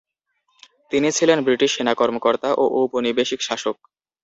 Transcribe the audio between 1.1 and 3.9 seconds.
ছিলেন ব্রিটিশ সেনা কর্মকর্তা ও ঔপনিবেশিক শাসক।